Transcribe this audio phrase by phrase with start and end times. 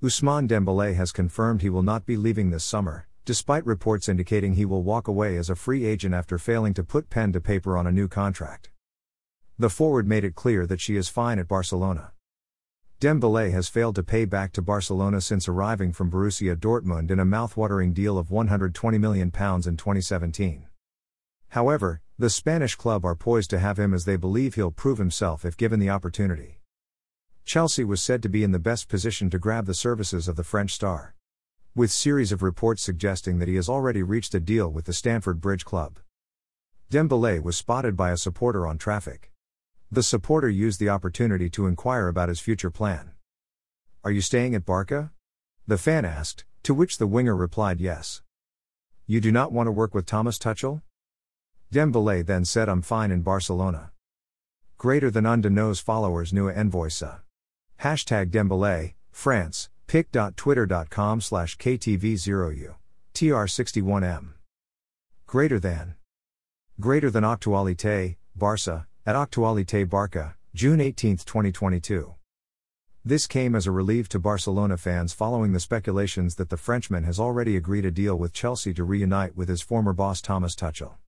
[0.00, 4.64] Ousmane Dembele has confirmed he will not be leaving this summer, despite reports indicating he
[4.64, 7.84] will walk away as a free agent after failing to put pen to paper on
[7.84, 8.70] a new contract.
[9.58, 12.12] The forward made it clear that she is fine at Barcelona.
[13.00, 17.26] Dembele has failed to pay back to Barcelona since arriving from Borussia Dortmund in a
[17.26, 20.68] mouthwatering deal of £120 million in 2017.
[21.48, 25.44] However, the Spanish club are poised to have him as they believe he'll prove himself
[25.44, 26.60] if given the opportunity.
[27.48, 30.44] Chelsea was said to be in the best position to grab the services of the
[30.44, 31.14] French star.
[31.74, 35.40] With series of reports suggesting that he has already reached a deal with the Stamford
[35.40, 35.98] Bridge club.
[36.90, 39.32] Dembele was spotted by a supporter on traffic.
[39.90, 43.12] The supporter used the opportunity to inquire about his future plan.
[44.04, 45.12] Are you staying at Barca?
[45.66, 48.20] The fan asked, to which the winger replied yes.
[49.06, 50.82] You do not want to work with Thomas Tuchel?
[51.72, 53.92] Dembele then said I'm fine in Barcelona.
[54.76, 57.22] Greater than Unda knows followers Nua Envoisa.
[57.82, 62.74] Hashtag Dembele, France, pic.twitter.com slash ktv0u.
[63.14, 64.28] tr61m.
[65.26, 65.94] Greater than.
[66.80, 72.14] Greater than Actualité, Barca, at Actualité Barca, June 18, 2022.
[73.04, 77.20] This came as a relief to Barcelona fans following the speculations that the Frenchman has
[77.20, 80.94] already agreed a deal with Chelsea to reunite with his former boss Thomas Tuchel.